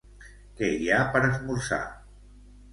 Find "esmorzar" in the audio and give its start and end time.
1.29-1.81